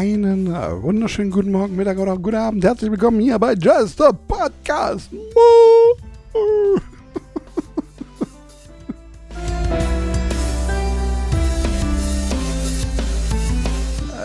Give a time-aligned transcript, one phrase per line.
[0.00, 2.64] Einen äh, wunderschönen guten Morgen, Mittag oder guten Abend.
[2.64, 5.12] Herzlich willkommen hier bei Just a Podcast.
[5.12, 5.18] Äh,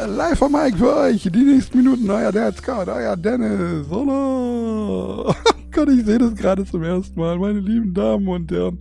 [0.06, 1.24] Live vom Mike für euch.
[1.24, 2.10] Die nächsten Minuten.
[2.10, 3.86] Euer Dad Scott, euer Dennis.
[3.92, 5.34] Oh
[5.74, 7.38] Gott, ich sehe das gerade zum ersten Mal.
[7.38, 8.80] Meine lieben Damen und Herren.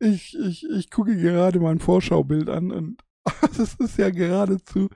[0.00, 3.02] Ich, ich, ich gucke gerade mein Vorschaubild an und
[3.58, 4.88] das ist ja geradezu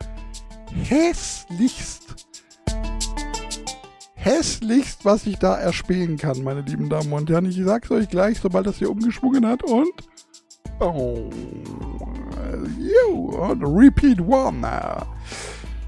[0.84, 2.26] hässlichst.
[4.14, 7.46] Hässlichst, was ich da erspähen kann, meine lieben Damen und Herren.
[7.46, 9.92] Ich sag's euch gleich, sobald das hier umgeschwungen hat und.
[10.80, 11.30] Oh.
[12.78, 15.06] You, und repeat one.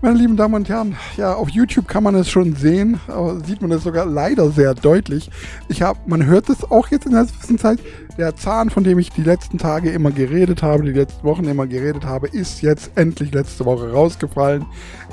[0.01, 3.01] Meine lieben Damen und Herren, ja, auf YouTube kann man es schon sehen,
[3.45, 5.29] sieht man es sogar leider sehr deutlich.
[5.69, 7.80] Ich habe, man hört es auch jetzt in der Zwischenzeit.
[8.16, 11.66] Der Zahn, von dem ich die letzten Tage immer geredet habe, die letzten Wochen immer
[11.66, 14.66] geredet habe, ist jetzt endlich letzte Woche rausgefallen.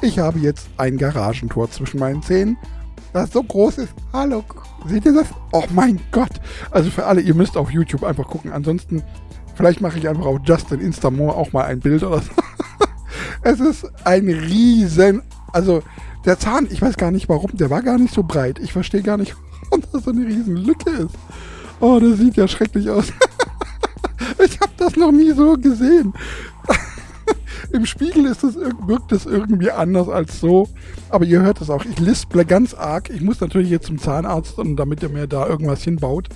[0.04, 2.56] Ich habe jetzt ein Garagentor zwischen meinen Zähnen,
[3.12, 3.94] das so groß ist.
[4.14, 4.44] Hallo,
[4.86, 5.30] seht ihr das?
[5.52, 6.40] Oh mein Gott!
[6.70, 8.52] Also für alle, ihr müsst auf YouTube einfach gucken.
[8.52, 9.02] Ansonsten,
[9.56, 12.32] vielleicht mache ich einfach auf Justin Instamore auch mal ein Bild oder so.
[13.46, 15.22] Es ist ein riesen,
[15.54, 15.84] also
[16.26, 18.58] der Zahn, ich weiß gar nicht warum, der war gar nicht so breit.
[18.58, 19.36] Ich verstehe gar nicht,
[19.70, 21.16] warum das so eine riesen Lücke ist.
[21.80, 23.14] Oh, das sieht ja schrecklich aus.
[24.44, 26.12] ich habe das noch nie so gesehen.
[27.72, 30.68] Im Spiegel ist es, wirkt es irgendwie anders als so.
[31.10, 31.86] Aber ihr hört es auch.
[31.86, 33.12] Ich lisple ganz arg.
[33.12, 36.30] Ich muss natürlich jetzt zum Zahnarzt, und damit er mir da irgendwas hinbaut.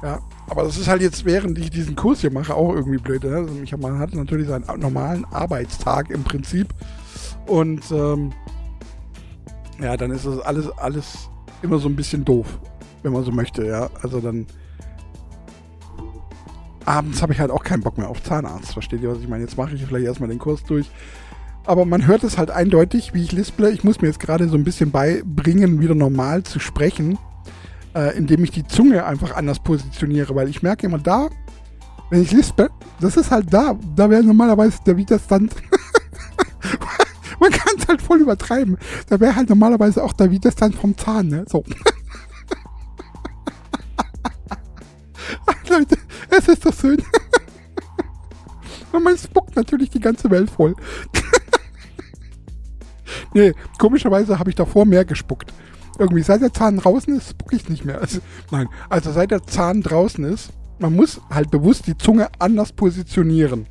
[0.00, 0.20] Ja,
[0.52, 3.24] aber das ist halt jetzt, während ich diesen Kurs hier mache, auch irgendwie blöd.
[3.24, 3.36] Ne?
[3.36, 6.68] Also ich, man hat natürlich seinen normalen Arbeitstag im Prinzip.
[7.46, 8.32] Und ähm,
[9.80, 11.30] ja, dann ist das alles, alles
[11.62, 12.58] immer so ein bisschen doof,
[13.02, 13.64] wenn man so möchte.
[13.64, 14.46] Ja, also dann
[16.84, 18.74] abends habe ich halt auch keinen Bock mehr auf Zahnarzt.
[18.74, 19.44] Versteht ihr, was ich meine?
[19.44, 20.90] Jetzt mache ich vielleicht erstmal den Kurs durch.
[21.64, 23.70] Aber man hört es halt eindeutig, wie ich lisple.
[23.70, 27.16] Ich muss mir jetzt gerade so ein bisschen beibringen, wieder normal zu sprechen
[27.94, 31.28] äh, indem ich die Zunge einfach anders positioniere, weil ich merke immer da,
[32.10, 32.70] wenn ich lispe,
[33.00, 35.54] das ist halt da, da wäre normalerweise der Widerstand.
[37.40, 38.76] Man kann es halt voll übertreiben.
[39.08, 41.44] Da wäre halt normalerweise auch der Widerstand vom Zahn, ne?
[41.48, 41.64] So.
[45.68, 45.96] Leute,
[46.28, 47.02] es ist so schön.
[48.92, 50.76] Und man spuckt natürlich die ganze Welt voll.
[53.32, 55.50] nee, komischerweise habe ich davor mehr gespuckt
[55.98, 58.00] irgendwie, seit der Zahn draußen ist, spucke ich nicht mehr.
[58.00, 58.20] Also,
[58.50, 63.66] nein, also seit der Zahn draußen ist, man muss halt bewusst die Zunge anders positionieren.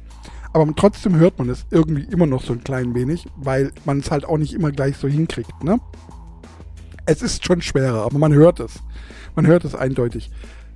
[0.53, 4.11] Aber trotzdem hört man es irgendwie immer noch so ein klein wenig, weil man es
[4.11, 5.79] halt auch nicht immer gleich so hinkriegt, ne?
[7.05, 8.79] Es ist schon schwerer, aber man hört es.
[9.35, 10.29] Man hört es eindeutig.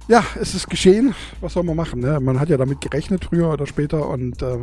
[0.08, 1.16] Ja, es ist geschehen.
[1.42, 2.00] Was soll man machen?
[2.00, 2.20] Ne?
[2.20, 4.08] Man hat ja damit gerechnet, früher oder später.
[4.08, 4.60] Und äh,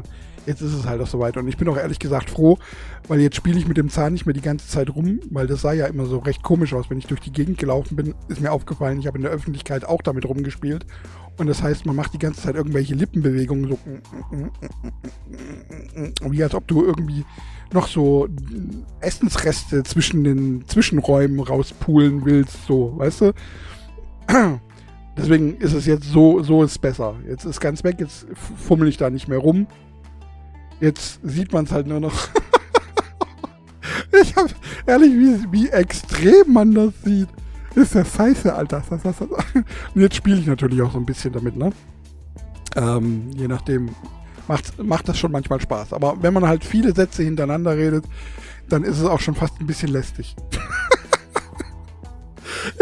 [0.47, 1.36] jetzt ist es halt auch soweit.
[1.36, 2.58] Und ich bin auch ehrlich gesagt froh,
[3.08, 5.62] weil jetzt spiele ich mit dem Zahn nicht mehr die ganze Zeit rum, weil das
[5.62, 6.91] sah ja immer so recht komisch aus.
[6.91, 9.84] Wenn ich durch die Gegend gelaufen bin, ist mir aufgefallen, ich habe in der Öffentlichkeit
[9.84, 10.86] auch damit rumgespielt.
[11.38, 13.78] Und das heißt, man macht die ganze Zeit irgendwelche Lippenbewegungen, so
[16.30, 17.24] wie als ob du irgendwie
[17.72, 18.28] noch so
[19.00, 23.32] Essensreste zwischen den Zwischenräumen rauspulen willst, so, weißt du?
[25.16, 27.16] Deswegen ist es jetzt so, so ist besser.
[27.28, 29.66] Jetzt ist ganz weg, jetzt fummel ich da nicht mehr rum.
[30.80, 32.12] Jetzt sieht man es halt nur noch.
[34.22, 34.46] ich hab,
[34.86, 37.28] ehrlich, wie, wie extrem man das sieht.
[37.74, 38.82] Ist ja scheiße, Alter.
[38.90, 41.70] Und jetzt spiele ich natürlich auch so ein bisschen damit, ne?
[42.76, 43.90] Ähm, je nachdem
[44.48, 45.92] macht, macht das schon manchmal Spaß.
[45.92, 48.04] Aber wenn man halt viele Sätze hintereinander redet,
[48.68, 50.34] dann ist es auch schon fast ein bisschen lästig.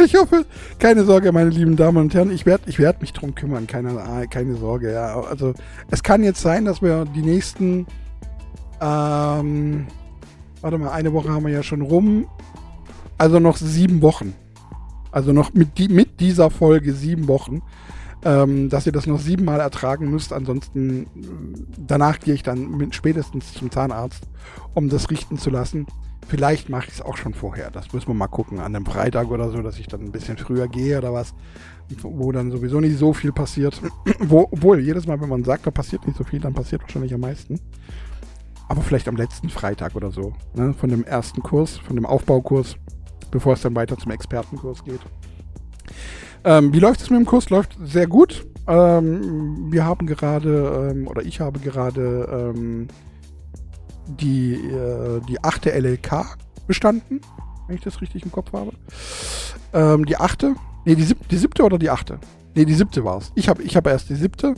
[0.04, 0.44] Ich hoffe,
[0.78, 4.26] keine Sorge, meine lieben Damen und Herren, ich werde ich werd mich drum kümmern, keine,
[4.28, 4.92] keine Sorge.
[4.92, 5.20] Ja.
[5.20, 5.54] Also
[5.90, 7.86] es kann jetzt sein, dass wir die nächsten,
[8.80, 9.86] ähm,
[10.60, 12.26] warte mal, eine Woche haben wir ja schon rum,
[13.18, 14.34] also noch sieben Wochen.
[15.12, 17.62] Also noch mit, die, mit dieser Folge sieben Wochen,
[18.24, 20.32] ähm, dass ihr das noch siebenmal ertragen müsst.
[20.32, 21.06] Ansonsten,
[21.78, 24.28] danach gehe ich dann mit, spätestens zum Zahnarzt,
[24.74, 25.86] um das richten zu lassen.
[26.28, 27.70] Vielleicht mache ich es auch schon vorher.
[27.70, 28.60] Das müssen wir mal gucken.
[28.60, 31.34] An einem Freitag oder so, dass ich dann ein bisschen früher gehe oder was.
[32.02, 33.80] Wo dann sowieso nicht so viel passiert.
[34.20, 37.14] wo, obwohl, jedes Mal, wenn man sagt, da passiert nicht so viel, dann passiert wahrscheinlich
[37.14, 37.58] am meisten.
[38.68, 40.32] Aber vielleicht am letzten Freitag oder so.
[40.54, 40.72] Ne?
[40.74, 42.76] Von dem ersten Kurs, von dem Aufbaukurs,
[43.32, 45.00] bevor es dann weiter zum Expertenkurs geht.
[46.44, 47.50] Ähm, wie läuft es mit dem Kurs?
[47.50, 48.46] Läuft sehr gut.
[48.66, 52.88] Ähm, wir haben gerade, ähm, oder ich habe gerade ähm,
[54.06, 57.20] die, äh, die achte LLK bestanden,
[57.66, 58.72] wenn ich das richtig im Kopf habe.
[59.72, 60.54] Ähm, die achte,
[60.84, 62.18] nee, die, sieb, die siebte oder die achte?
[62.54, 63.32] Nee, die siebte war es.
[63.34, 64.54] Ich habe ich hab erst die siebte.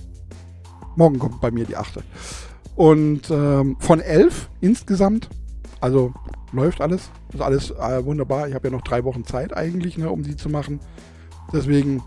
[0.96, 2.02] Morgen kommt bei mir die achte.
[2.76, 5.28] Und ähm, von elf insgesamt
[5.80, 6.12] Also
[6.52, 7.10] läuft alles.
[7.32, 8.48] Ist alles äh, wunderbar.
[8.48, 10.80] Ich habe ja noch drei Wochen Zeit eigentlich, ne, um die zu machen.
[11.52, 12.02] Deswegen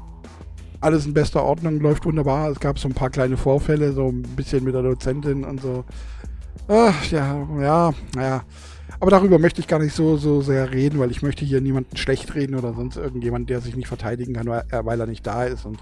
[0.82, 2.50] alles in bester Ordnung, läuft wunderbar.
[2.52, 5.84] Es gab so ein paar kleine Vorfälle, so ein bisschen mit der Dozentin und so.
[6.68, 8.44] Ach, ja, ja, naja.
[9.00, 11.98] Aber darüber möchte ich gar nicht so, so sehr reden, weil ich möchte hier niemanden
[11.98, 15.26] schlecht reden oder sonst irgendjemand, der sich nicht verteidigen kann, weil er, weil er nicht
[15.26, 15.66] da ist.
[15.66, 15.80] Und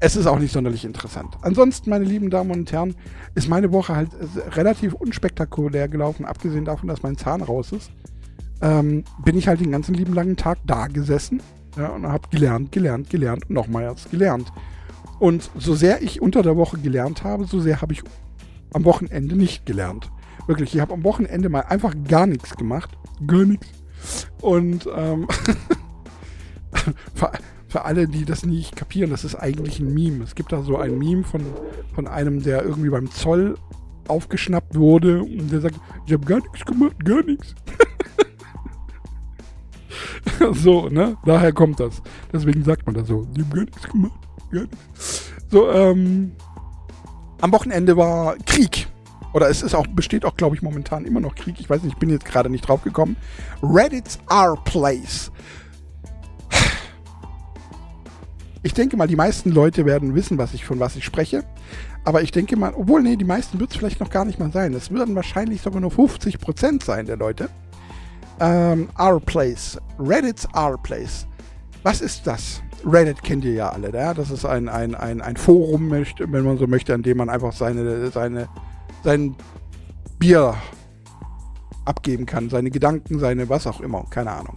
[0.00, 1.36] es ist auch nicht sonderlich interessant.
[1.42, 2.94] Ansonsten, meine lieben Damen und Herren,
[3.34, 4.10] ist meine Woche halt
[4.56, 7.90] relativ unspektakulär gelaufen, abgesehen davon, dass mein Zahn raus ist.
[8.62, 11.42] Ähm, bin ich halt den ganzen lieben langen Tag da gesessen
[11.76, 14.52] ja, und habe gelernt, gelernt, gelernt und nochmals gelernt.
[15.18, 18.02] Und so sehr ich unter der Woche gelernt habe, so sehr habe ich
[18.72, 20.10] am Wochenende nicht gelernt.
[20.46, 22.90] Wirklich, ich habe am Wochenende mal einfach gar nichts gemacht.
[23.26, 23.68] Gar nichts.
[24.40, 25.28] Und ähm,
[27.14, 27.32] für,
[27.68, 30.24] für, alle, die das nicht kapieren, das ist eigentlich ein Meme.
[30.24, 31.42] Es gibt da so ein Meme von,
[31.94, 33.56] von einem, der irgendwie beim Zoll
[34.08, 35.76] aufgeschnappt wurde und der sagt,
[36.06, 37.54] ich habe gar nichts gemacht, gar nichts.
[40.52, 41.16] so, ne?
[41.24, 42.02] Daher kommt das.
[42.32, 43.26] Deswegen sagt man das so.
[43.36, 44.20] Ich habe gar nichts gemacht,
[44.50, 45.30] gar nichts.
[45.48, 46.32] So, ähm,
[47.40, 48.88] am Wochenende war Krieg.
[49.32, 51.60] Oder es ist auch, besteht auch, glaube ich, momentan immer noch Krieg.
[51.60, 53.16] Ich weiß nicht, ich bin jetzt gerade nicht drauf gekommen.
[53.62, 55.30] Reddit's our place.
[58.62, 61.44] Ich denke mal, die meisten Leute werden wissen, was ich, von was ich spreche.
[62.04, 64.52] Aber ich denke mal, obwohl, nee, die meisten wird es vielleicht noch gar nicht mal
[64.52, 64.74] sein.
[64.74, 67.48] Es würden wahrscheinlich sogar nur 50% sein der Leute.
[68.40, 69.78] Ähm, our place.
[69.98, 71.26] Reddit's our place.
[71.82, 72.62] Was ist das?
[72.84, 74.14] Reddit kennt ihr ja alle, ja?
[74.14, 77.52] Das ist ein, ein, ein, ein Forum, wenn man so möchte, an dem man einfach
[77.52, 78.48] seine, seine,
[79.04, 79.36] sein
[80.18, 80.54] Bier
[81.84, 84.56] abgeben kann, seine Gedanken, seine was auch immer, keine Ahnung.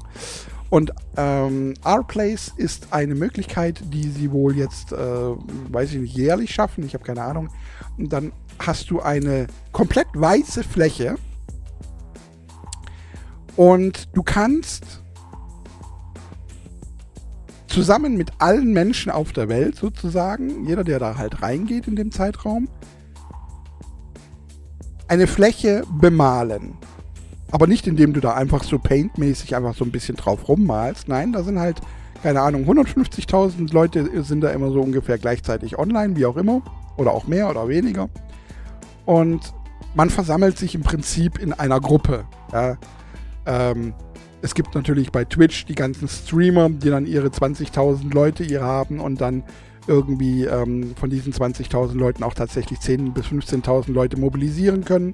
[0.69, 6.51] Und ähm, R-Place ist eine Möglichkeit, die sie wohl jetzt, äh, weiß ich nicht, jährlich
[6.51, 7.49] schaffen, ich habe keine Ahnung.
[7.97, 11.15] Und dann hast du eine komplett weiße Fläche
[13.55, 15.03] und du kannst
[17.67, 22.11] zusammen mit allen Menschen auf der Welt sozusagen, jeder, der da halt reingeht in dem
[22.11, 22.69] Zeitraum,
[25.07, 26.77] eine Fläche bemalen.
[27.51, 31.07] Aber nicht indem du da einfach so paintmäßig einfach so ein bisschen drauf rummalst.
[31.07, 31.81] Nein, da sind halt,
[32.23, 36.63] keine Ahnung, 150.000 Leute sind da immer so ungefähr gleichzeitig online, wie auch immer.
[36.97, 38.09] Oder auch mehr oder weniger.
[39.05, 39.53] Und
[39.93, 42.25] man versammelt sich im Prinzip in einer Gruppe.
[42.51, 42.77] Ja.
[43.45, 43.93] Ähm,
[44.41, 48.99] es gibt natürlich bei Twitch die ganzen Streamer, die dann ihre 20.000 Leute hier haben
[48.99, 49.43] und dann
[49.87, 55.13] irgendwie ähm, von diesen 20.000 Leuten auch tatsächlich 10.000 bis 15.000 Leute mobilisieren können.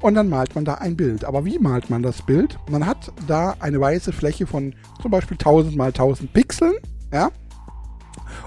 [0.00, 1.24] Und dann malt man da ein Bild.
[1.24, 2.56] Aber wie malt man das Bild?
[2.70, 6.74] Man hat da eine weiße Fläche von zum Beispiel 1000 mal 1000 Pixeln.
[7.12, 7.30] Ja?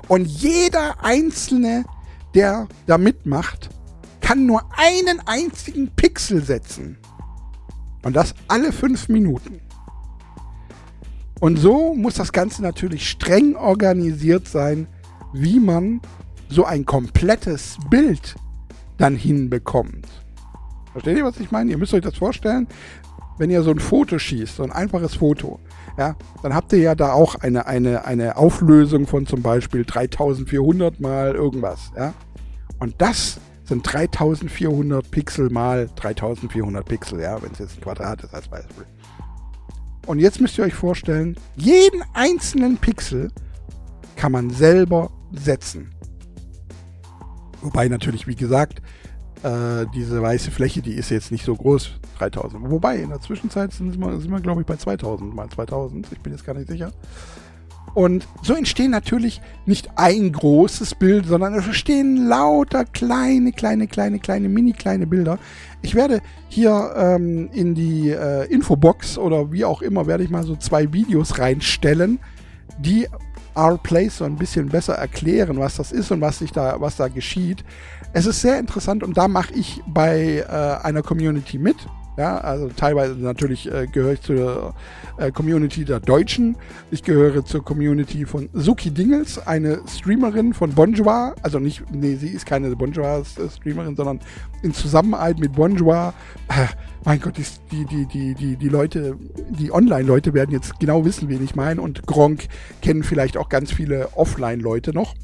[0.08, 1.84] Und jeder Einzelne,
[2.34, 3.70] der da mitmacht,
[4.22, 6.98] kann nur einen einzigen Pixel setzen.
[8.04, 9.62] Und das alle fünf Minuten.
[11.40, 14.88] Und so muss das Ganze natürlich streng organisiert sein,
[15.34, 16.02] wie man
[16.50, 18.36] so ein komplettes Bild
[18.98, 20.08] dann hinbekommt.
[20.92, 21.72] Versteht ihr, was ich meine?
[21.72, 22.68] Ihr müsst euch das vorstellen,
[23.38, 25.60] wenn ihr so ein Foto schießt, so ein einfaches Foto,
[25.98, 31.00] ja, dann habt ihr ja da auch eine, eine, eine Auflösung von zum Beispiel 3400
[31.00, 32.14] mal irgendwas, ja.
[32.80, 38.34] Und das sind 3400 Pixel mal 3400 Pixel, ja, wenn es jetzt ein Quadrat ist
[38.34, 38.86] als Beispiel.
[40.08, 43.32] Und jetzt müsst ihr euch vorstellen, jeden einzelnen Pixel
[44.16, 45.92] kann man selber setzen.
[47.62, 48.82] Wobei natürlich, wie gesagt,
[49.44, 52.70] äh, diese weiße Fläche, die ist jetzt nicht so groß, 3000.
[52.70, 56.08] Wobei, in der Zwischenzeit sind wir, sind wir glaube ich, bei 2000 mal 2000.
[56.12, 56.92] Ich bin jetzt gar nicht sicher.
[57.94, 64.20] Und so entstehen natürlich nicht ein großes Bild, sondern es entstehen lauter kleine, kleine, kleine,
[64.20, 65.40] kleine, mini kleine Bilder.
[65.82, 70.44] Ich werde hier ähm, in die äh, Infobox oder wie auch immer, werde ich mal
[70.44, 72.20] so zwei Videos reinstellen,
[72.80, 73.08] die
[73.56, 77.10] R-Place so ein bisschen besser erklären, was das ist und was sich da, was da
[77.10, 77.64] geschieht.
[78.14, 81.76] Es ist sehr interessant und da mache ich bei äh, einer Community mit.
[82.18, 84.74] Ja, also teilweise natürlich äh, gehöre ich zur
[85.18, 86.58] äh, Community der Deutschen.
[86.92, 91.36] Ich gehöre zur Community von Suki Dingels, eine Streamerin von Bonjour.
[91.42, 94.20] Also nicht, nee, sie ist keine Bonjour-Streamerin, sondern
[94.62, 96.14] in Zusammenarbeit mit Bonjour.
[96.50, 96.68] Äh,
[97.06, 99.16] mein Gott, die, die, die, die, die Leute,
[99.50, 101.82] die Online-Leute werden jetzt genau wissen, wen ich meine.
[101.82, 102.48] Und Gronk
[102.82, 105.16] kennen vielleicht auch ganz viele Offline-Leute noch.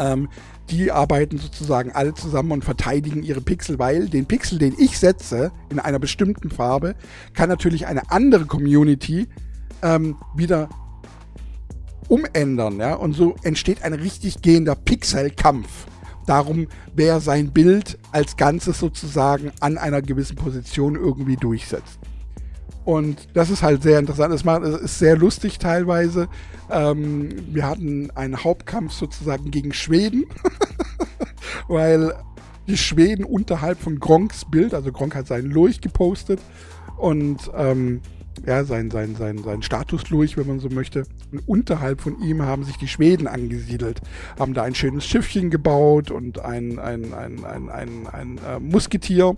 [0.00, 0.28] Ähm,
[0.70, 5.52] die arbeiten sozusagen alle zusammen und verteidigen ihre Pixel, weil den Pixel, den ich setze,
[5.70, 6.94] in einer bestimmten Farbe,
[7.34, 9.26] kann natürlich eine andere Community
[9.82, 10.68] ähm, wieder
[12.08, 15.86] umändern, ja, und so entsteht ein richtig gehender Pixelkampf.
[16.26, 21.98] darum, wer sein Bild als Ganzes sozusagen an einer gewissen Position irgendwie durchsetzt.
[22.88, 24.32] Und das ist halt sehr interessant.
[24.32, 26.26] Es ist sehr lustig teilweise.
[26.70, 30.24] Ähm, wir hatten einen Hauptkampf sozusagen gegen Schweden,
[31.68, 32.14] weil
[32.66, 36.40] die Schweden unterhalb von Gronks Bild, also Gronk hat seinen Lurch gepostet
[36.96, 38.00] und ähm,
[38.46, 41.02] ja, sein, sein, sein, sein Status durch, wenn man so möchte.
[41.30, 44.00] Und unterhalb von ihm haben sich die Schweden angesiedelt,
[44.38, 49.36] haben da ein schönes Schiffchen gebaut und ein, ein, ein, ein, ein, ein äh, Musketier.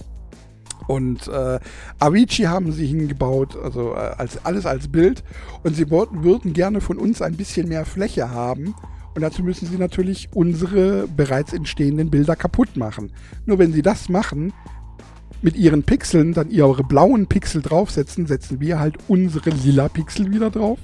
[0.86, 1.58] Und äh,
[1.98, 5.22] Avicii haben sie hingebaut, also äh, als, alles als Bild.
[5.62, 8.74] Und sie wollten, würden gerne von uns ein bisschen mehr Fläche haben.
[9.14, 13.12] Und dazu müssen sie natürlich unsere bereits entstehenden Bilder kaputt machen.
[13.44, 14.52] Nur wenn sie das machen,
[15.42, 20.50] mit ihren Pixeln dann ihre blauen Pixel draufsetzen, setzen wir halt unsere lila Pixel wieder
[20.50, 20.78] drauf.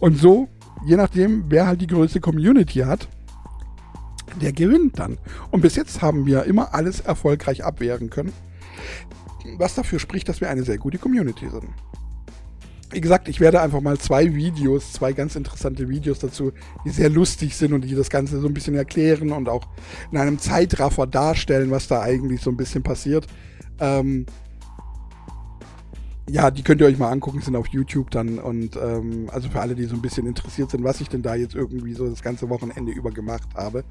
[0.00, 0.48] Und so,
[0.84, 3.08] je nachdem, wer halt die größte Community hat,
[4.40, 5.18] der gewinnt dann.
[5.50, 8.32] Und bis jetzt haben wir immer alles erfolgreich abwehren können.
[9.58, 11.68] Was dafür spricht, dass wir eine sehr gute Community sind.
[12.90, 16.52] Wie gesagt, ich werde einfach mal zwei Videos, zwei ganz interessante Videos dazu,
[16.84, 19.66] die sehr lustig sind und die das Ganze so ein bisschen erklären und auch
[20.10, 23.26] in einem Zeitraffer darstellen, was da eigentlich so ein bisschen passiert.
[23.80, 24.26] Ähm,
[26.28, 29.60] ja, die könnt ihr euch mal angucken, sind auf YouTube dann und ähm, also für
[29.60, 32.22] alle, die so ein bisschen interessiert sind, was ich denn da jetzt irgendwie so das
[32.22, 33.84] ganze Wochenende über gemacht habe.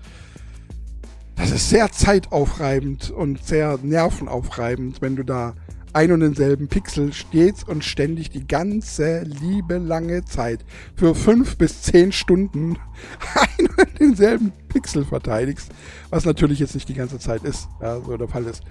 [1.41, 5.55] Das ist sehr zeitaufreibend und sehr nervenaufreibend, wenn du da
[5.91, 10.63] ein und denselben Pixel stets und ständig die ganze liebe lange Zeit
[10.95, 12.77] für fünf bis zehn Stunden
[13.57, 15.71] ein und denselben Pixel verteidigst,
[16.11, 18.61] was natürlich jetzt nicht die ganze Zeit ist, ja, so der Fall ist.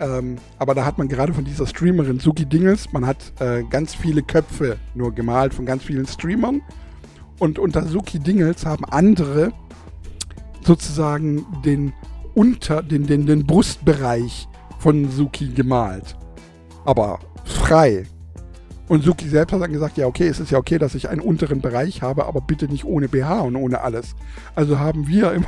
[0.00, 3.94] Ähm, aber da hat man gerade von dieser Streamerin Suki Dingles, man hat äh, ganz
[3.94, 6.62] viele Köpfe nur gemalt von ganz vielen Streamern.
[7.38, 9.52] Und unter Suki Dingles haben andere
[10.64, 11.92] sozusagen den
[12.34, 14.48] unter den, den, den Brustbereich
[14.78, 16.16] von Suki gemalt.
[16.84, 18.04] Aber frei.
[18.88, 21.20] Und Suki selbst hat dann gesagt, ja okay, es ist ja okay, dass ich einen
[21.20, 24.14] unteren Bereich habe, aber bitte nicht ohne BH und ohne alles.
[24.54, 25.46] Also haben wir immer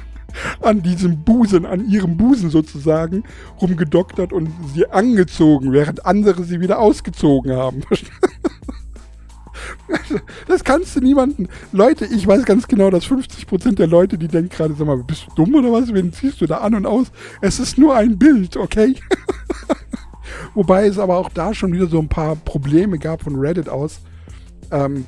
[0.62, 3.24] an diesem Busen, an ihrem Busen sozusagen,
[3.60, 7.82] rumgedoktert und sie angezogen, während andere sie wieder ausgezogen haben.
[10.46, 11.48] Das kannst du niemanden.
[11.72, 15.26] Leute, ich weiß ganz genau, dass 50% der Leute, die denken gerade, sag mal, bist
[15.28, 15.92] du dumm oder was?
[15.92, 17.12] Wen ziehst du da an und aus?
[17.40, 18.94] Es ist nur ein Bild, okay?
[20.54, 24.00] Wobei es aber auch da schon wieder so ein paar Probleme gab von Reddit aus,
[24.70, 25.06] ähm,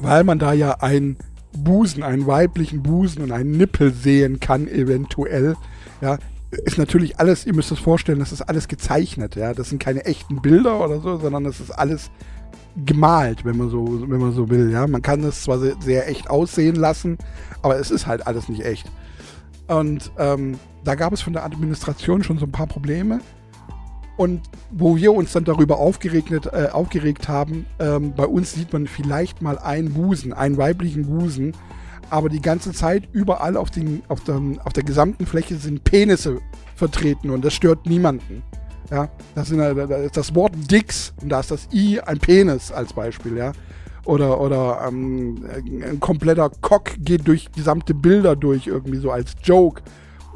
[0.00, 1.16] weil man da ja ein
[1.56, 5.56] Busen, einen weiblichen Busen und einen Nippel sehen kann, eventuell,
[6.00, 6.18] ja,
[6.50, 9.54] ist natürlich alles, ihr müsst es vorstellen, das ist alles gezeichnet, ja.
[9.54, 12.10] Das sind keine echten Bilder oder so, sondern das ist alles
[12.84, 14.86] gemalt, wenn man so, wenn man so will, ja.
[14.86, 17.18] Man kann es zwar sehr, echt aussehen lassen,
[17.62, 18.90] aber es ist halt alles nicht echt.
[19.66, 23.20] Und ähm, da gab es von der Administration schon so ein paar Probleme.
[24.16, 28.86] Und wo wir uns dann darüber aufgeregt, äh, aufgeregt haben, ähm, bei uns sieht man
[28.86, 31.52] vielleicht mal einen Busen, einen weiblichen Busen,
[32.10, 36.40] aber die ganze Zeit überall auf, den, auf, der, auf der gesamten Fläche sind Penisse
[36.76, 38.42] vertreten und das stört niemanden.
[38.90, 42.70] Ja, das, sind, da ist das Wort Dix und da ist das I ein Penis
[42.70, 43.52] als Beispiel, ja.
[44.04, 45.46] Oder, oder ähm,
[45.82, 49.82] ein kompletter Cock geht durch gesamte Bilder durch, irgendwie so als Joke.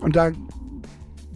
[0.00, 0.30] Und da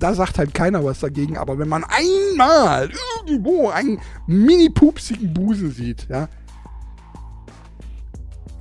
[0.02, 2.90] da sagt halt keiner was dagegen, aber wenn man einmal
[3.21, 6.28] irgendwo einen mini-pupsigen Busen sieht, ja,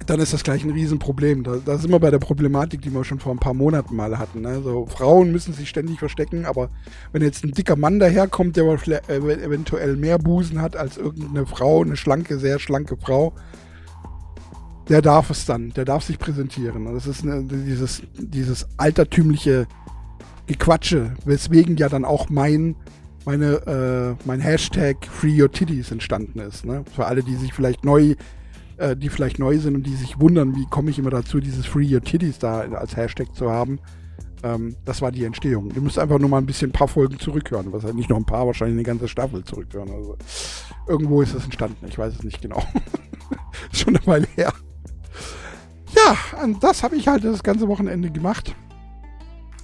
[0.05, 1.43] dann ist das gleich ein Riesenproblem.
[1.43, 4.17] Da, da sind wir bei der Problematik, die wir schon vor ein paar Monaten mal
[4.17, 4.41] hatten.
[4.41, 4.61] Ne?
[4.87, 6.69] Frauen müssen sich ständig verstecken, aber
[7.11, 8.65] wenn jetzt ein dicker Mann daherkommt, der
[9.07, 13.33] eventuell mehr Busen hat als irgendeine Frau, eine schlanke, sehr schlanke Frau,
[14.89, 16.87] der darf es dann, der darf sich präsentieren.
[16.87, 19.67] Und das ist eine, dieses, dieses altertümliche
[20.47, 22.75] Gequatsche, weswegen ja dann auch mein,
[23.25, 26.65] meine, äh, mein Hashtag Free Your Titties entstanden ist.
[26.65, 26.83] Ne?
[26.93, 28.15] Für alle, die sich vielleicht neu,
[28.81, 31.67] äh, die vielleicht neu sind und die sich wundern, wie komme ich immer dazu, dieses
[31.67, 33.79] Free Your Titties da als Hashtag zu haben.
[34.43, 35.69] Ähm, das war die Entstehung.
[35.75, 37.71] Ihr müsst einfach nur mal ein bisschen ein paar Folgen zurückhören.
[37.71, 39.91] Was halt nicht nur ein paar, wahrscheinlich eine ganze Staffel zurückhören.
[39.91, 40.17] Also
[40.87, 41.85] irgendwo ist es entstanden.
[41.87, 42.63] Ich weiß es nicht genau.
[43.71, 44.51] Schon eine Weile her.
[45.95, 48.55] Ja, und das habe ich halt das ganze Wochenende gemacht.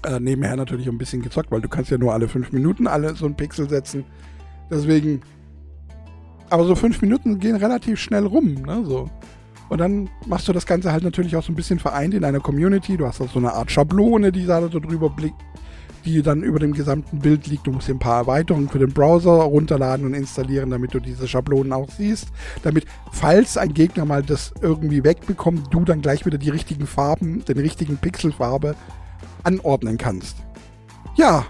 [0.05, 3.15] Äh, nebenher natürlich ein bisschen gezockt, weil du kannst ja nur alle fünf Minuten alle
[3.15, 4.05] so einen Pixel setzen.
[4.69, 5.21] Deswegen.
[6.49, 8.83] Aber so fünf Minuten gehen relativ schnell rum, ne?
[8.85, 9.09] So.
[9.69, 12.39] Und dann machst du das Ganze halt natürlich auch so ein bisschen vereint in einer
[12.39, 12.95] Community.
[12.95, 15.41] Du hast auch so eine Art Schablone, die da so drüber blickt,
[16.05, 17.67] die dann über dem gesamten Bild liegt.
[17.67, 21.27] Du musst dir ein paar Erweiterungen für den Browser runterladen und installieren, damit du diese
[21.27, 22.29] Schablonen auch siehst.
[22.63, 27.43] Damit, falls ein Gegner mal das irgendwie wegbekommt, du dann gleich wieder die richtigen Farben,
[27.43, 28.75] den richtigen Pixelfarbe
[29.43, 30.37] anordnen kannst.
[31.17, 31.45] Ja.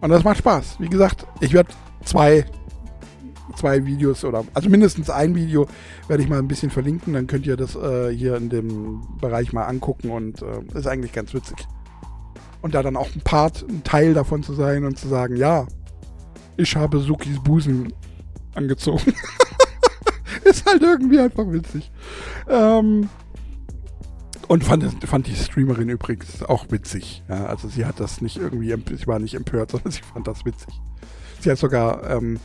[0.00, 0.76] Und das macht Spaß.
[0.78, 1.68] Wie gesagt, ich werde
[2.04, 2.46] zwei,
[3.56, 5.66] zwei Videos oder, also mindestens ein Video
[6.08, 7.12] werde ich mal ein bisschen verlinken.
[7.14, 11.12] Dann könnt ihr das äh, hier in dem Bereich mal angucken und äh, ist eigentlich
[11.12, 11.56] ganz witzig.
[12.62, 15.66] Und da dann auch ein Part, ein Teil davon zu sein und zu sagen, ja,
[16.56, 17.92] ich habe Sukis Busen
[18.54, 19.14] angezogen.
[20.44, 21.90] ist halt irgendwie einfach witzig.
[22.48, 23.08] Ähm,
[24.48, 27.22] und fand, fand die Streamerin übrigens auch witzig.
[27.28, 30.44] Ja, also sie hat das nicht irgendwie, sie war nicht empört, sondern sie fand das
[30.44, 30.74] witzig.
[31.40, 32.40] Sie hat sogar, ähm,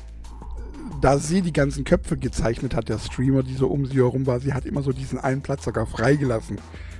[1.01, 4.39] da sie die ganzen Köpfe gezeichnet hat, der Streamer, die so um sie herum war,
[4.39, 6.57] sie hat immer so diesen einen Platz sogar freigelassen,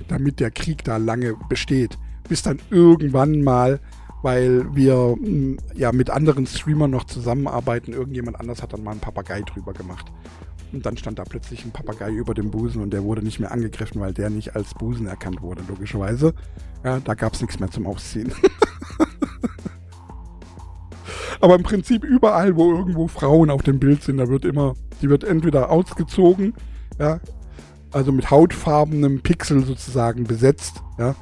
[0.08, 1.98] damit der Krieg da lange besteht.
[2.28, 3.80] Bis dann irgendwann mal,
[4.22, 9.00] weil wir hm, ja mit anderen Streamern noch zusammenarbeiten, irgendjemand anders hat dann mal einen
[9.00, 10.12] Papagei drüber gemacht.
[10.72, 13.52] Und dann stand da plötzlich ein Papagei über dem Busen und der wurde nicht mehr
[13.52, 16.34] angegriffen, weil der nicht als Busen erkannt wurde, logischerweise.
[16.84, 18.32] Ja, da gab es nichts mehr zum Ausziehen.
[21.40, 25.10] Aber im Prinzip überall, wo irgendwo Frauen auf dem Bild sind, da wird immer, die
[25.10, 26.54] wird entweder ausgezogen,
[26.98, 27.20] ja,
[27.92, 31.14] also mit hautfarbenem Pixel sozusagen besetzt, ja,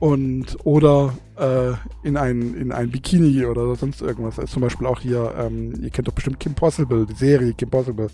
[0.00, 4.38] und oder äh, in, ein, in ein Bikini oder sonst irgendwas.
[4.38, 7.70] Also zum Beispiel auch hier, ähm, ihr kennt doch bestimmt Kim Possible, die Serie Kim
[7.70, 8.08] Possible.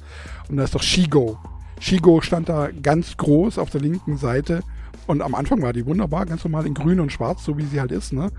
[0.49, 1.39] Und da ist doch Shigo.
[1.81, 4.63] Shigo stand da ganz groß auf der linken Seite
[5.07, 7.81] und am Anfang war die wunderbar, ganz normal in grün und schwarz, so wie sie
[7.81, 8.31] halt ist, ne?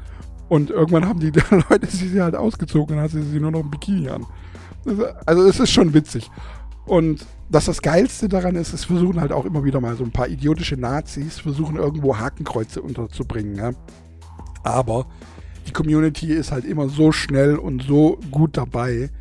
[0.49, 1.31] Und irgendwann haben die
[1.69, 4.25] Leute sie halt ausgezogen und hat sie sie nur noch im Bikini an.
[5.25, 6.29] Also es ist schon witzig.
[6.85, 10.11] Und dass das Geilste daran ist, es versuchen halt auch immer wieder mal so ein
[10.11, 13.55] paar idiotische Nazis, versuchen irgendwo Hakenkreuze unterzubringen.
[13.55, 13.71] Ja?
[14.63, 15.05] Aber
[15.67, 19.11] die Community ist halt immer so schnell und so gut dabei,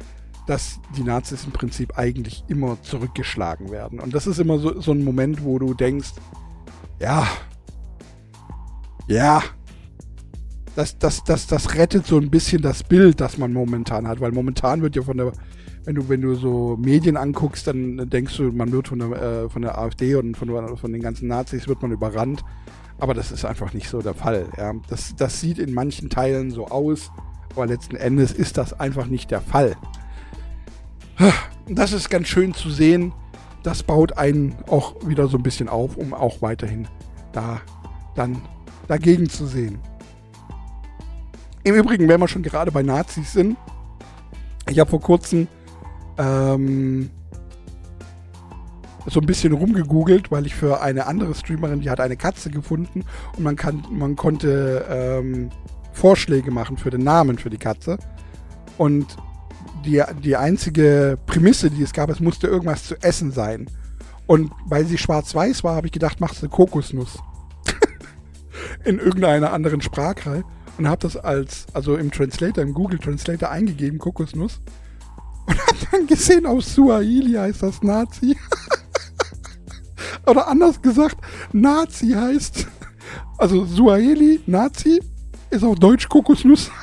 [0.47, 4.01] dass die Nazis im Prinzip eigentlich immer zurückgeschlagen werden.
[4.01, 6.13] Und das ist immer so, so ein Moment, wo du denkst,
[7.01, 7.27] ja,
[9.07, 9.43] ja,
[10.79, 14.31] das, das, das, das rettet so ein bisschen das Bild, das man momentan hat, weil
[14.31, 15.33] momentan wird ja von der
[15.85, 19.49] wenn du, wenn du so Medien anguckst, dann denkst du, man wird von der, äh,
[19.49, 22.45] von der AfD und von, von den ganzen Nazis wird man überrannt.
[22.99, 24.47] Aber das ist einfach nicht so der Fall.
[24.59, 24.75] Ja.
[24.89, 27.11] Das, das sieht in manchen Teilen so aus,
[27.53, 29.77] aber letzten Endes ist das einfach nicht der Fall.
[31.69, 33.13] Das ist ganz schön zu sehen.
[33.63, 36.87] Das baut einen auch wieder so ein bisschen auf, um auch weiterhin
[37.33, 37.61] da
[38.15, 38.43] dann
[38.89, 39.79] dagegen zu sehen.
[41.65, 43.57] Im Übrigen, wenn wir schon gerade bei Nazis sind,
[44.69, 45.49] ich habe vor kurzem
[46.19, 47.11] ähm,
[49.07, 53.05] so ein bisschen rumgegoogelt, weil ich für eine andere Streamerin, die hat eine Katze gefunden
[53.37, 55.51] und man, kann, man konnte ähm,
[55.93, 57.99] Vorschläge machen für den Namen für die Katze.
[58.77, 59.17] Und
[59.85, 63.69] die, die einzige Prämisse, die es gab, es musste irgendwas zu essen sein.
[64.27, 67.19] Und weil sie schwarz-weiß war, habe ich gedacht, machst du Kokosnuss.
[68.85, 70.45] In irgendeiner anderen Sprache.
[70.79, 74.61] Und habe das als, also im Translator, im Google Translator eingegeben, Kokosnuss.
[75.47, 78.37] Und hat dann gesehen, auf Suahili heißt das Nazi.
[80.27, 81.17] Oder anders gesagt,
[81.53, 82.69] Nazi heißt,
[83.39, 85.03] also Suaheli, Nazi,
[85.51, 86.71] ist auf Deutsch Kokosnuss.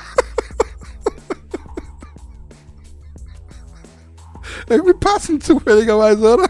[4.69, 6.49] Irgendwie passend zufälligerweise, oder?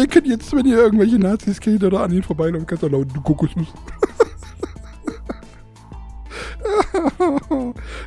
[0.00, 3.12] Ihr könnt jetzt, wenn ihr irgendwelche Nazis kennt oder an ihnen vorbeilaufen, könnt ihr lauten,
[3.12, 3.68] du Kokosnuss.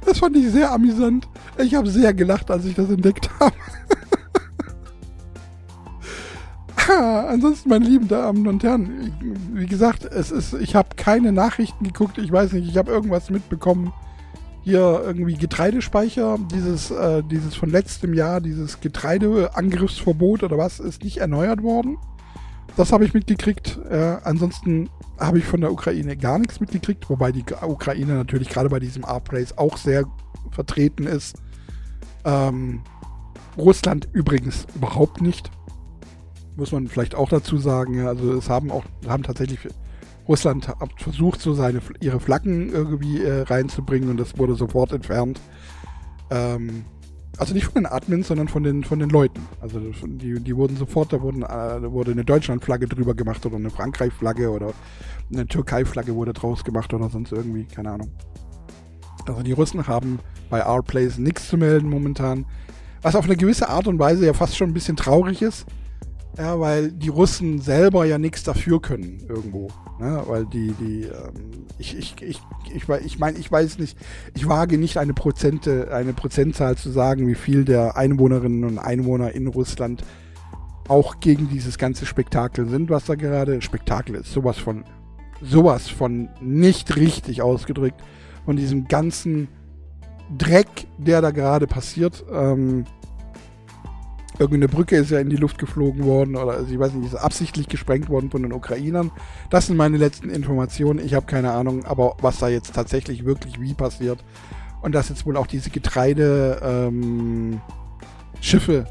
[0.05, 1.27] Das fand ich sehr amüsant.
[1.57, 3.55] Ich habe sehr gelacht, als ich das entdeckt habe.
[7.29, 9.13] Ansonsten, meine lieben Damen und Herren,
[9.53, 12.17] wie gesagt, es ist, ich habe keine Nachrichten geguckt.
[12.17, 13.93] Ich weiß nicht, ich habe irgendwas mitbekommen.
[14.63, 21.17] Hier irgendwie Getreidespeicher, dieses, äh, dieses von letztem Jahr, dieses Getreideangriffsverbot oder was, ist nicht
[21.17, 21.97] erneuert worden.
[22.77, 23.77] Das habe ich mitgekriegt.
[23.89, 28.69] Äh, ansonsten habe ich von der Ukraine gar nichts mitgekriegt, wobei die Ukraine natürlich gerade
[28.69, 30.05] bei diesem R-Praise auch sehr
[30.51, 31.35] vertreten ist.
[32.25, 32.81] Ähm,
[33.57, 35.51] Russland übrigens überhaupt nicht.
[36.55, 37.95] Muss man vielleicht auch dazu sagen.
[37.95, 39.67] Ja, also es haben auch, haben tatsächlich
[40.27, 45.41] Russland hat versucht, so seine ihre Flaggen irgendwie äh, reinzubringen und das wurde sofort entfernt.
[46.29, 46.85] Ähm,
[47.37, 49.41] also nicht von den Admins, sondern von den, von den Leuten.
[49.59, 53.55] Also die, die wurden sofort, da, wurden, äh, da wurde eine Deutschland-Flagge drüber gemacht oder
[53.55, 54.73] eine Frankreich-Flagge oder
[55.31, 58.11] eine Türkei-Flagge wurde draus gemacht oder sonst irgendwie, keine Ahnung.
[59.25, 62.45] Also die Russen haben bei R-Plays nichts zu melden momentan.
[63.01, 65.65] Was auf eine gewisse Art und Weise ja fast schon ein bisschen traurig ist.
[66.37, 69.67] Ja, weil die Russen selber ja nichts dafür können irgendwo.
[69.99, 70.23] Ne?
[70.25, 72.41] Weil die, die, ähm, ich, ich, ich,
[72.73, 73.97] ich, ich meine, ich weiß nicht,
[74.33, 79.33] ich wage nicht eine Prozente, eine Prozentzahl zu sagen, wie viel der Einwohnerinnen und Einwohner
[79.33, 80.03] in Russland
[80.87, 84.31] auch gegen dieses ganze Spektakel sind, was da gerade Spektakel ist.
[84.31, 84.85] Sowas von,
[85.41, 88.01] sowas von nicht richtig ausgedrückt.
[88.45, 89.47] Von diesem ganzen
[90.35, 92.25] Dreck, der da gerade passiert.
[92.31, 92.85] Ähm,
[94.39, 97.15] irgendeine Brücke ist ja in die Luft geflogen worden oder also ich weiß nicht, ist
[97.15, 99.11] absichtlich gesprengt worden von den Ukrainern.
[99.49, 100.99] Das sind meine letzten Informationen.
[100.99, 104.23] Ich habe keine Ahnung, aber was da jetzt tatsächlich wirklich wie passiert
[104.81, 107.61] und dass jetzt wohl auch diese Getreide ähm,
[108.41, 108.85] Schiffe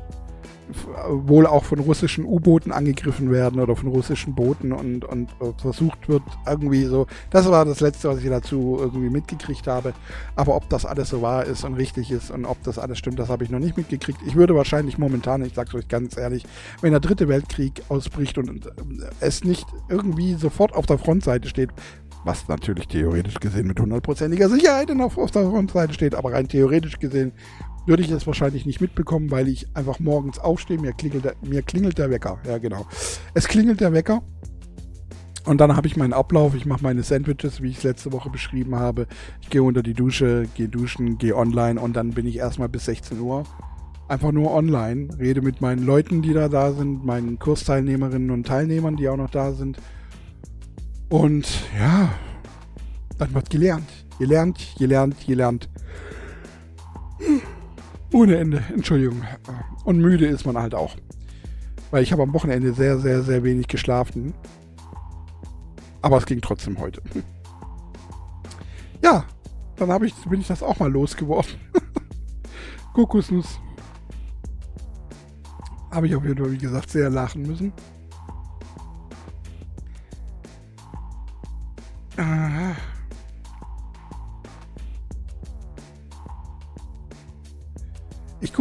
[1.08, 6.22] wohl auch von russischen U-Booten angegriffen werden oder von russischen Booten und, und versucht wird,
[6.46, 7.06] irgendwie so.
[7.30, 9.92] Das war das Letzte, was ich dazu irgendwie mitgekriegt habe.
[10.36, 13.18] Aber ob das alles so wahr ist und richtig ist und ob das alles stimmt,
[13.18, 14.20] das habe ich noch nicht mitgekriegt.
[14.26, 16.44] Ich würde wahrscheinlich momentan, ich sage es euch ganz ehrlich,
[16.80, 18.70] wenn der dritte Weltkrieg ausbricht und
[19.20, 21.70] es nicht irgendwie sofort auf der Frontseite steht,
[22.24, 26.98] was natürlich theoretisch gesehen mit hundertprozentiger Sicherheit auf, auf der Frontseite steht, aber rein theoretisch
[26.98, 27.32] gesehen
[27.86, 31.62] würde ich es wahrscheinlich nicht mitbekommen, weil ich einfach morgens aufstehe, mir klingelt, der, mir
[31.62, 32.38] klingelt der Wecker.
[32.46, 32.86] Ja, genau.
[33.34, 34.22] Es klingelt der Wecker.
[35.44, 38.30] Und dann habe ich meinen Ablauf, ich mache meine Sandwiches, wie ich es letzte Woche
[38.30, 39.08] beschrieben habe.
[39.40, 42.84] Ich gehe unter die Dusche, gehe duschen, gehe online und dann bin ich erstmal bis
[42.84, 43.44] 16 Uhr
[44.12, 48.96] einfach nur online, rede mit meinen Leuten, die da da sind, meinen Kursteilnehmerinnen und Teilnehmern,
[48.96, 49.78] die auch noch da sind.
[51.08, 52.10] Und ja,
[53.18, 53.88] dann wird gelernt.
[54.18, 55.68] Gelernt, gelernt, gelernt.
[58.12, 59.22] Ohne Ende, Entschuldigung.
[59.84, 60.96] Und müde ist man halt auch.
[61.90, 64.34] Weil ich habe am Wochenende sehr, sehr, sehr wenig geschlafen.
[66.02, 67.02] Aber es ging trotzdem heute.
[69.02, 69.24] Ja,
[69.76, 71.52] dann ich, bin ich das auch mal losgeworden.
[72.92, 73.58] Kokosnuss.
[75.90, 77.72] Habe ich auf jeden Fall, wie gesagt, sehr lachen müssen.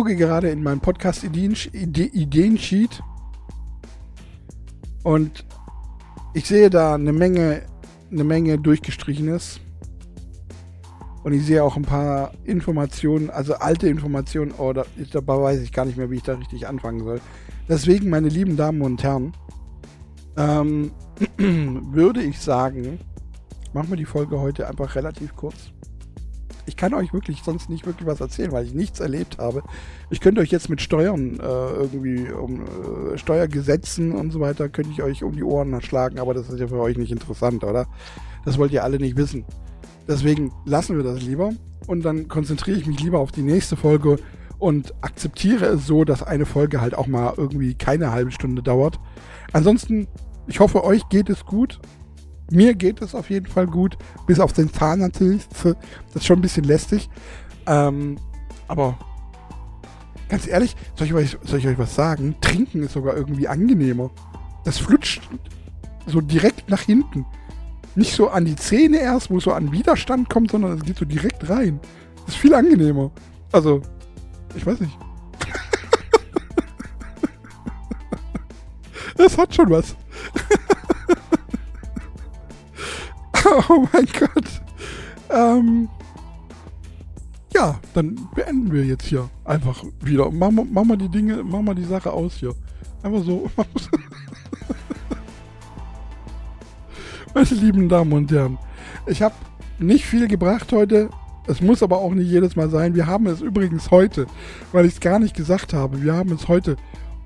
[0.02, 3.04] Gucke gerade in meinem Podcast Ideensheet
[5.04, 5.46] und
[6.34, 7.62] ich sehe da eine Menge,
[8.12, 9.60] eine Menge durchgestrichenes.
[11.24, 15.86] Und ich sehe auch ein paar Informationen, also alte Informationen, oder dabei weiß ich gar
[15.86, 17.22] nicht mehr, wie ich da richtig anfangen soll.
[17.70, 19.34] Deswegen, meine lieben Damen und Herren,
[20.36, 20.94] ähm,
[21.38, 22.98] würde ich sagen,
[23.72, 25.72] machen wir die Folge heute einfach relativ kurz
[26.66, 29.64] ich kann euch wirklich sonst nicht wirklich was erzählen, weil ich nichts erlebt habe.
[30.10, 34.92] Ich könnte euch jetzt mit Steuern äh, irgendwie, um äh, Steuergesetzen und so weiter, könnte
[34.92, 37.88] ich euch um die Ohren schlagen, aber das ist ja für euch nicht interessant, oder?
[38.46, 39.46] Das wollt ihr alle nicht wissen.
[40.08, 41.54] Deswegen lassen wir das lieber
[41.88, 44.18] und dann konzentriere ich mich lieber auf die nächste Folge
[44.60, 49.00] und akzeptiere es so, dass eine Folge halt auch mal irgendwie keine halbe Stunde dauert.
[49.54, 50.08] Ansonsten,
[50.48, 51.80] ich hoffe, euch geht es gut
[52.52, 55.48] mir geht es auf jeden Fall gut, bis auf den Zahn natürlich.
[55.50, 55.76] Das
[56.16, 57.10] ist schon ein bisschen lästig.
[57.66, 58.18] Ähm,
[58.68, 58.98] aber
[60.30, 62.36] ganz ehrlich, soll ich, euch, soll ich euch was sagen?
[62.42, 64.12] Trinken ist sogar irgendwie angenehmer.
[64.64, 65.22] Das flutscht
[66.06, 67.26] so direkt nach hinten.
[67.96, 70.98] Nicht so an die Zähne erst, wo es so an Widerstand kommt, sondern es geht
[70.98, 71.80] so direkt rein.
[72.26, 73.12] Das ist viel angenehmer.
[73.52, 73.82] Also,
[74.56, 74.98] ich weiß nicht.
[79.18, 79.96] das hat schon was.
[83.70, 84.62] oh mein Gott.
[85.30, 85.90] Ähm,
[87.54, 90.32] ja, dann beenden wir jetzt hier einfach wieder.
[90.32, 92.56] Machen wir, machen wir die Dinge, machen wir die Sache aus hier.
[93.04, 93.52] Einfach so.
[97.34, 98.58] Meine lieben Damen und Herren,
[99.06, 99.36] ich habe
[99.80, 101.10] nicht viel gebracht heute.
[101.48, 102.96] Es muss aber auch nicht jedes Mal sein.
[102.96, 104.28] Wir haben es übrigens heute,
[104.72, 106.78] weil ich es gar nicht gesagt habe, wir haben es heute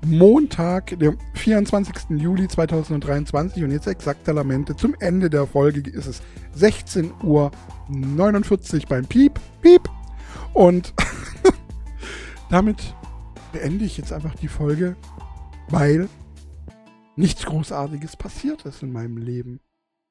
[0.04, 2.10] Montag, dem 24.
[2.10, 4.76] Juli 2023 und jetzt exakte Lamente.
[4.76, 6.22] Zum Ende der Folge ist es
[6.56, 7.50] 16.49 Uhr
[8.88, 9.88] beim Piep, Piep.
[10.52, 10.94] Und
[12.50, 12.94] damit
[13.52, 14.96] beende ich jetzt einfach die Folge,
[15.68, 16.08] weil
[17.16, 19.60] nichts Großartiges passiert ist in meinem Leben,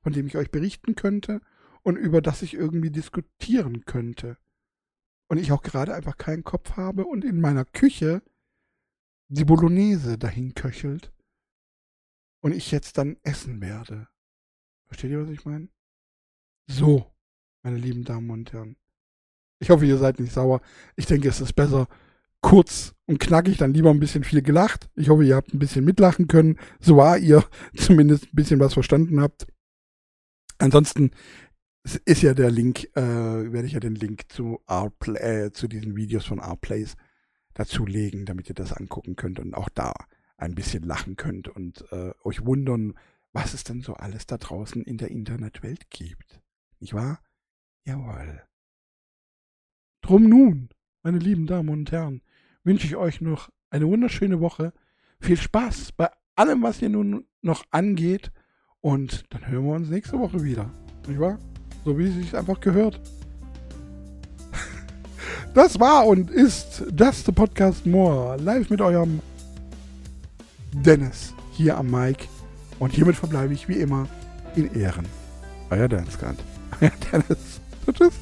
[0.02, 1.42] von dem ich euch berichten könnte
[1.84, 4.38] und über das ich irgendwie diskutieren könnte.
[5.28, 8.22] Und ich auch gerade einfach keinen Kopf habe und in meiner Küche
[9.36, 11.12] die Bolognese dahin köchelt
[12.42, 14.08] und ich jetzt dann essen werde.
[14.88, 15.68] Versteht ihr, was ich meine?
[16.68, 17.12] So,
[17.64, 18.78] meine lieben Damen und Herren.
[19.60, 20.62] Ich hoffe, ihr seid nicht sauer.
[20.96, 21.88] Ich denke, es ist besser
[22.42, 24.90] kurz und knackig, dann lieber ein bisschen viel gelacht.
[24.96, 26.60] Ich hoffe, ihr habt ein bisschen mitlachen können.
[26.80, 27.44] So war ihr
[27.76, 29.48] zumindest ein bisschen was verstanden habt.
[30.58, 31.12] Ansonsten
[31.84, 35.96] ist ja der Link, äh, werde ich ja den Link zu, R äh, zu diesen
[35.96, 36.96] Videos von R-Plays
[37.56, 39.94] dazulegen, damit ihr das angucken könnt und auch da
[40.38, 42.94] ein bisschen lachen könnt und äh, euch wundern,
[43.34, 46.42] was es denn so alles da draußen in der Internetwelt gibt.
[46.80, 47.20] Nicht wahr?
[47.86, 48.44] Jawohl.
[50.02, 50.70] Drum nun,
[51.02, 52.22] meine lieben Damen und Herren,
[52.64, 54.74] wünsche ich euch noch eine wunderschöne Woche.
[55.20, 58.32] Viel Spaß bei allem, was hier nun noch angeht.
[58.82, 60.72] Und dann hören wir uns nächste Woche wieder.
[61.08, 61.40] Nicht wahr?
[61.84, 63.00] So wie es sich einfach gehört.
[65.56, 68.36] Das war und ist das the Podcast More.
[68.42, 69.22] Live mit eurem
[70.74, 72.28] Dennis hier am Mic.
[72.78, 74.06] Und hiermit verbleibe ich wie immer
[74.58, 75.06] in Ehren.
[75.70, 76.18] Euer Dance
[76.82, 77.62] Euer Dennis.
[77.90, 78.14] Tschüss.